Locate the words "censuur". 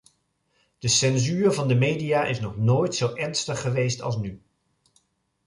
0.87-1.51